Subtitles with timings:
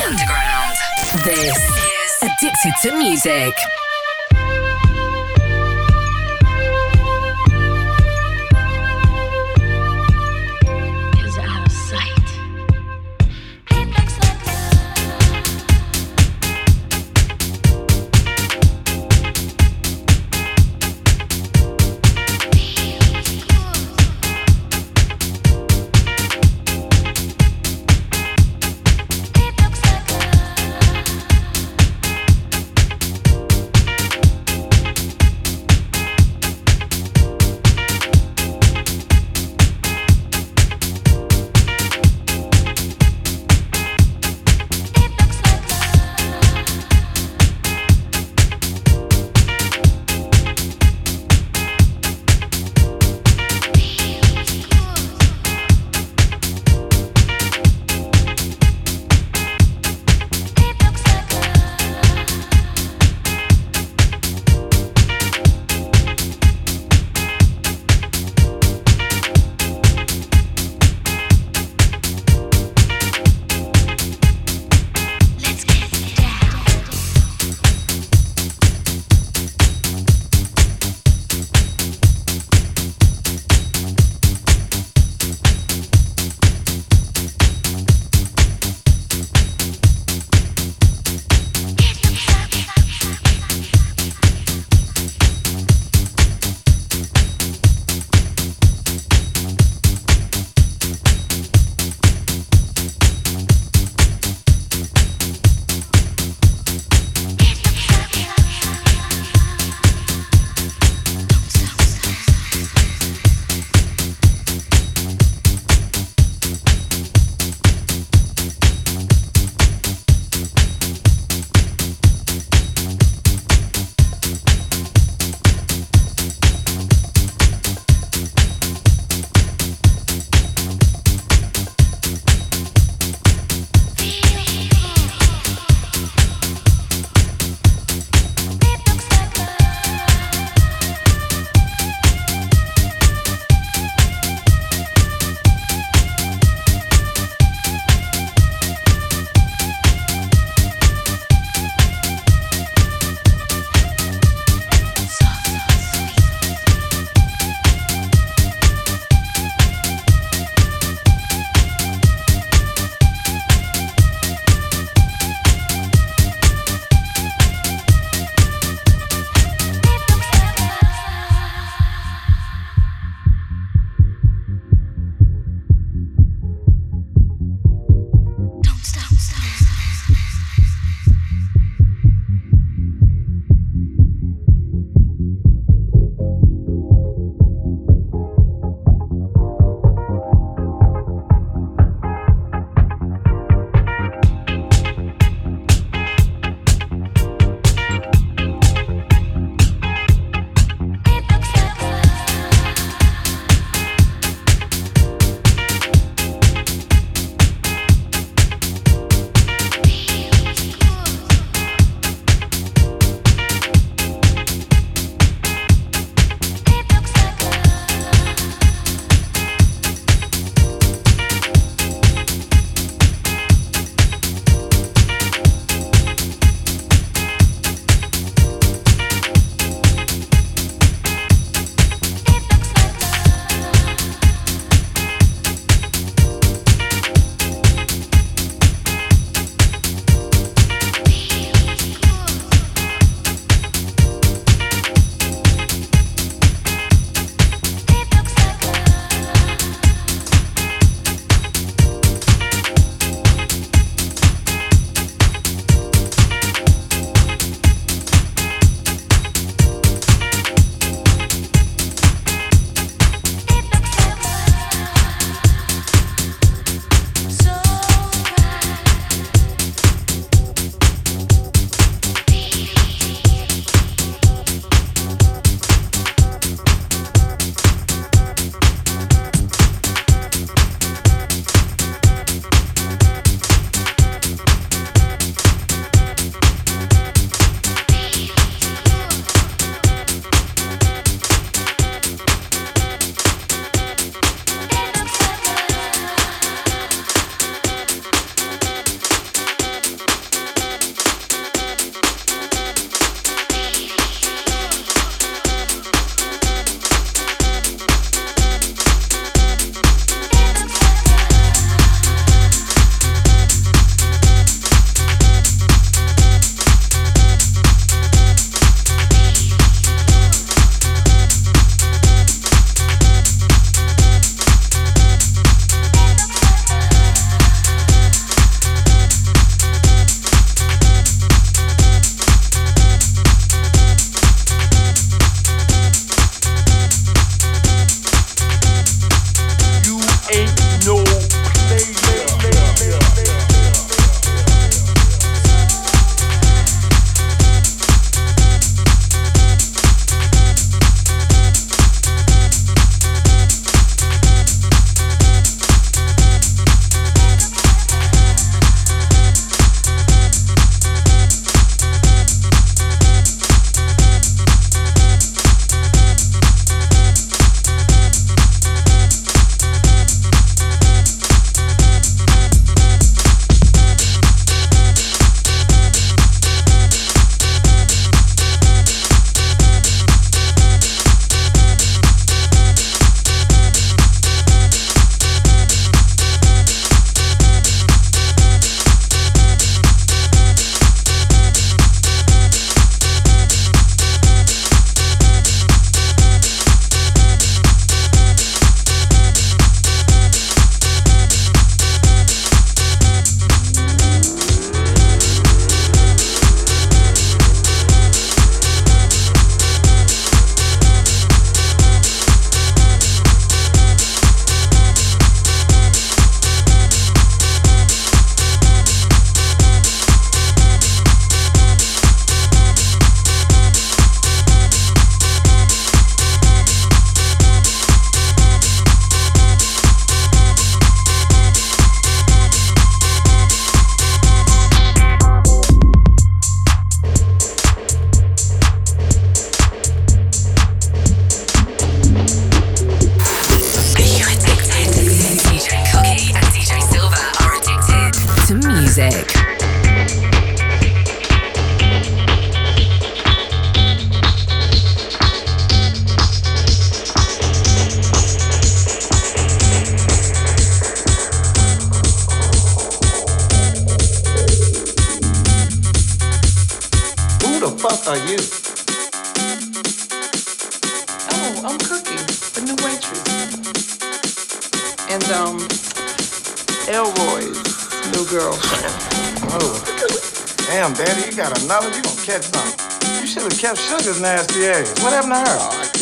[0.00, 0.76] underground.
[1.24, 3.54] This is Addicted to Music.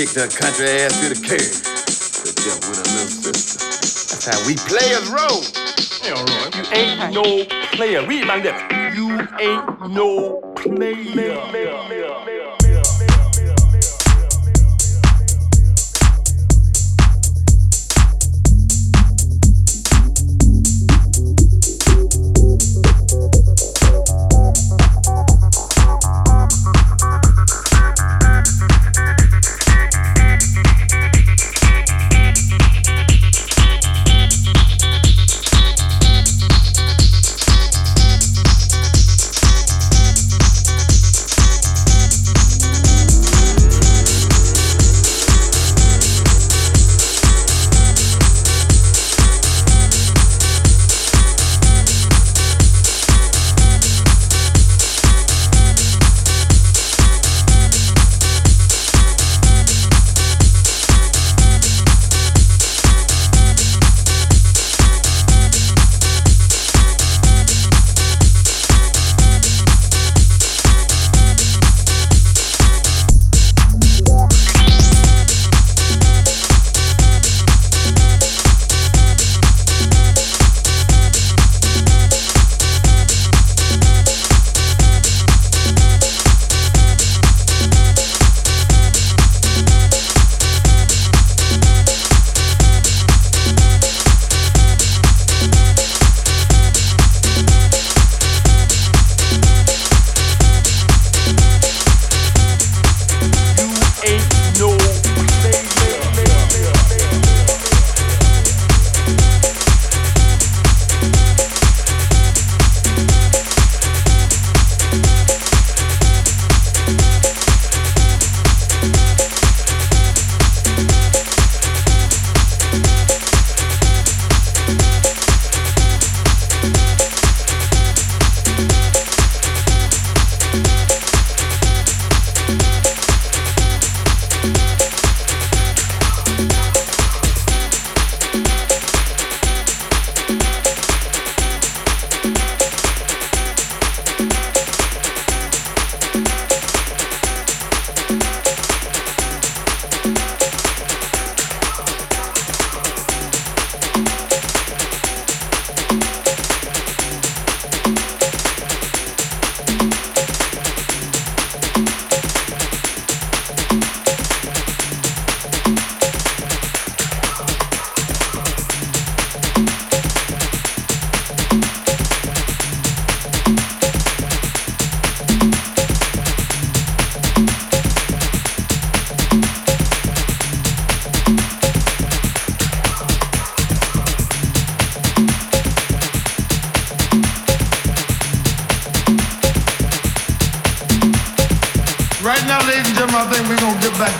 [0.06, 1.44] Kicked her country ass to the curb.
[2.24, 3.58] Hooked up with her little sister.
[4.08, 5.44] That's how we players roll.
[6.08, 7.44] Elroy, you ain't no
[7.76, 8.06] player.
[8.06, 8.62] Read my lips.
[8.96, 11.99] You ain't no player.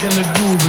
[0.03, 0.60] in the groove.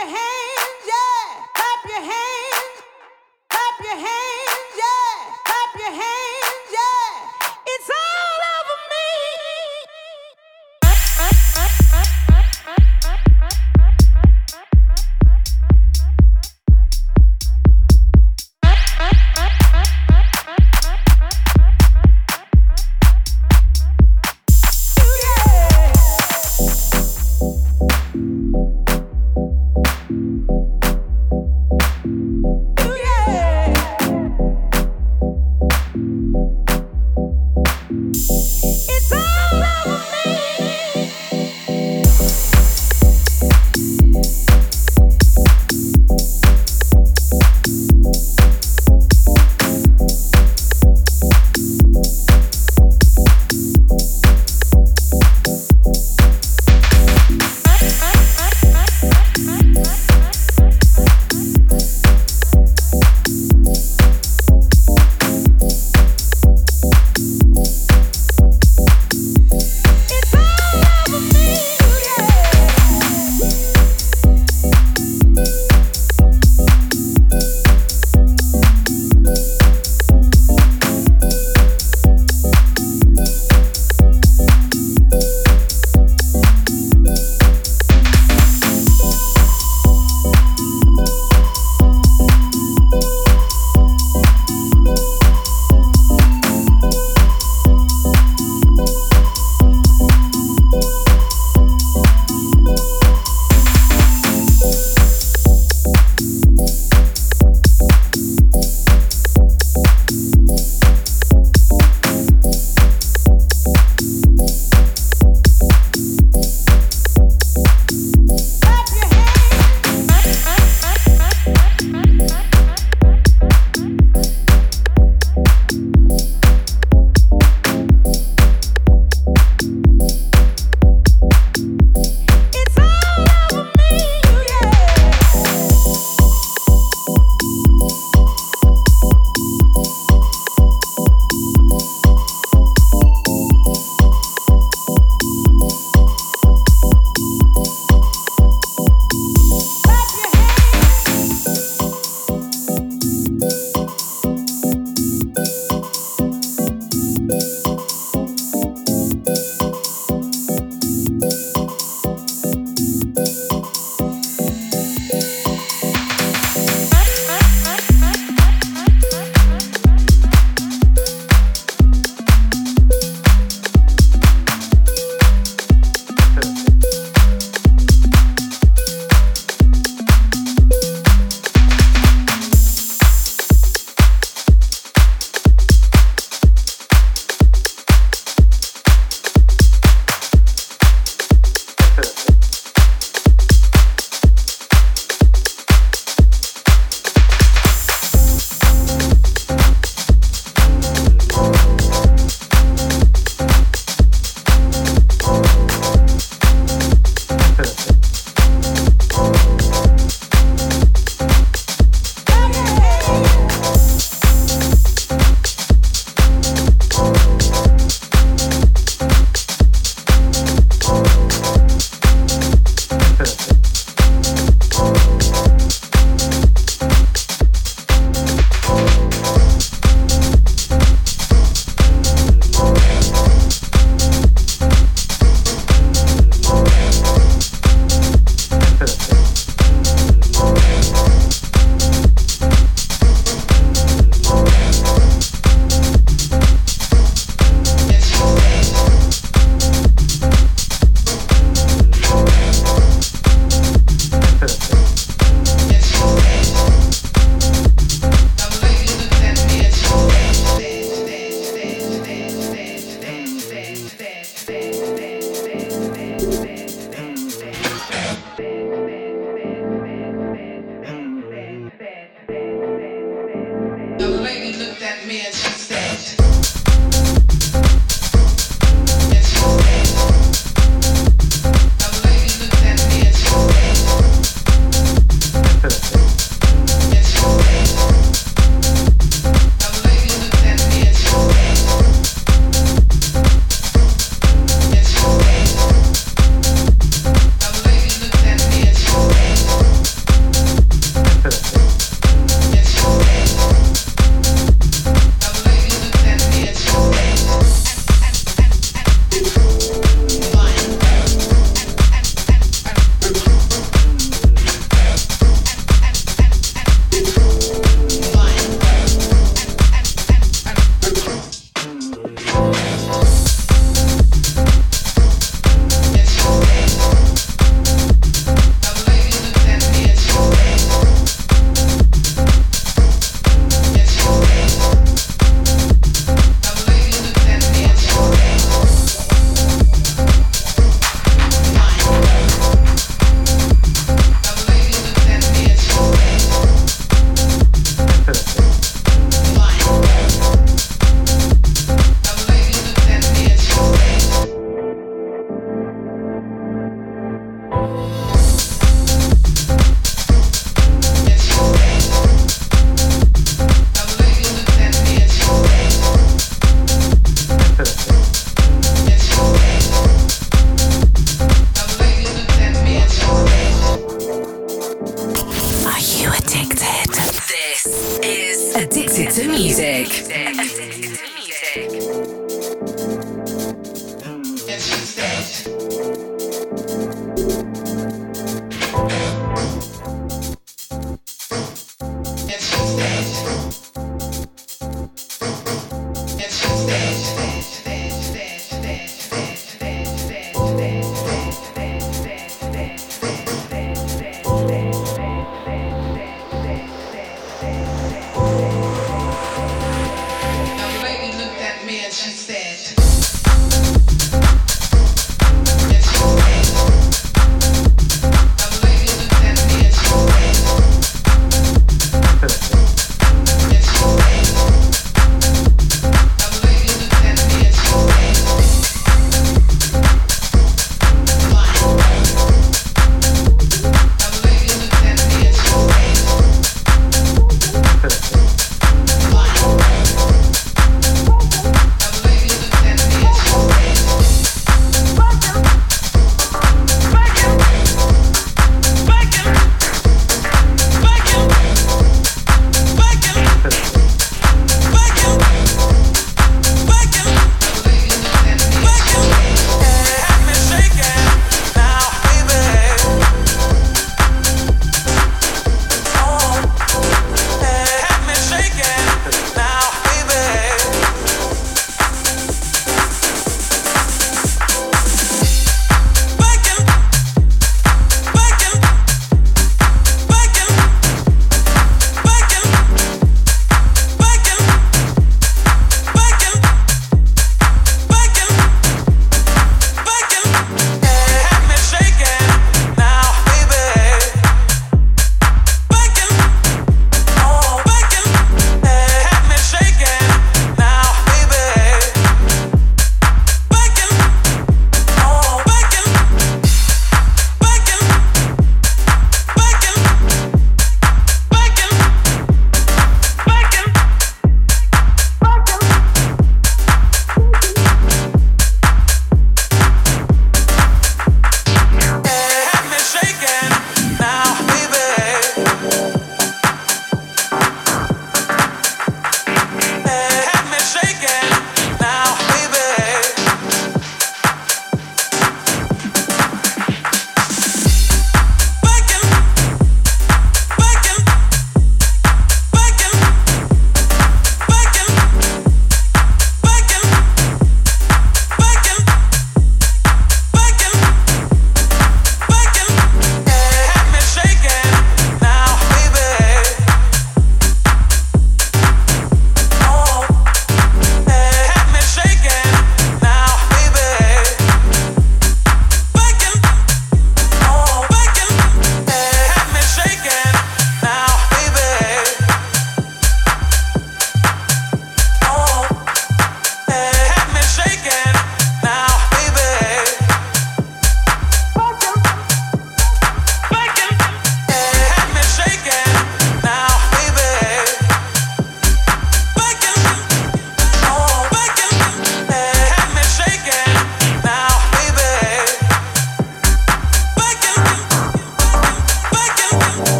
[0.00, 0.29] say, hey.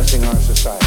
[0.00, 0.79] menacing our society.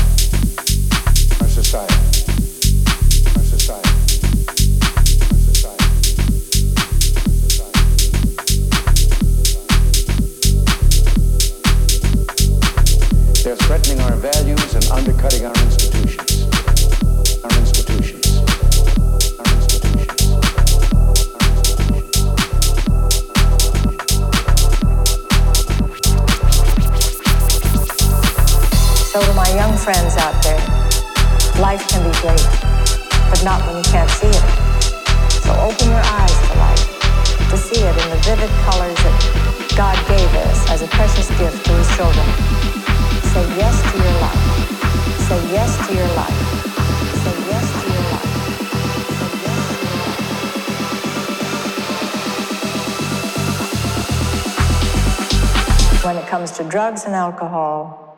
[57.24, 58.18] alcohol,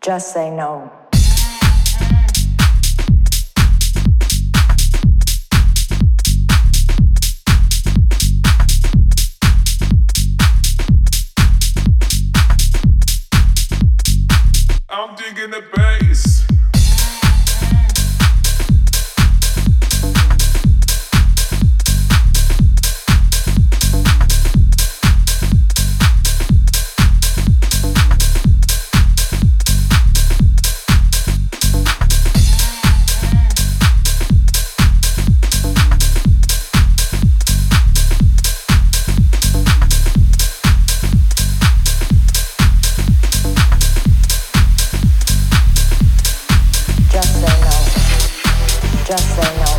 [0.00, 0.90] just say no.
[14.88, 16.51] I'm digging the bass.
[49.12, 49.71] just say no.